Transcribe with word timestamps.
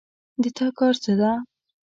د 0.41 0.45
تا 0.57 0.67
کار 0.77 0.93
څه 1.03 1.13
ده 1.19 1.31